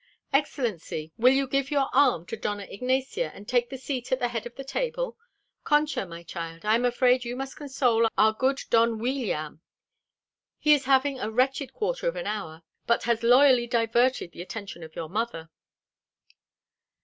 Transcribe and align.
Excellency, 0.33 1.11
will 1.15 1.31
you 1.31 1.45
give 1.47 1.69
your 1.69 1.87
arm 1.93 2.25
to 2.25 2.35
Dona 2.35 2.63
Ignacia 2.63 3.29
and 3.35 3.47
take 3.47 3.69
the 3.69 3.77
seat 3.77 4.11
at 4.11 4.17
the 4.17 4.29
head 4.29 4.47
of 4.47 4.55
the 4.55 4.63
table? 4.63 5.15
Concha, 5.63 6.07
my 6.07 6.23
child, 6.23 6.65
I 6.65 6.73
am 6.73 6.85
afraid 6.85 7.23
you 7.23 7.35
must 7.35 7.55
console 7.55 8.07
our 8.17 8.33
good 8.33 8.57
Don 8.71 8.97
Weeliam. 8.97 9.59
He 10.57 10.73
is 10.73 10.85
having 10.85 11.19
a 11.19 11.29
wretched 11.29 11.71
quarter 11.71 12.07
of 12.07 12.15
an 12.15 12.25
hour, 12.25 12.63
but 12.87 13.03
has 13.03 13.21
loyally 13.21 13.67
diverted 13.67 14.31
the 14.31 14.41
attention 14.41 14.81
of 14.81 14.95
your 14.95 15.07
mother." 15.07 15.51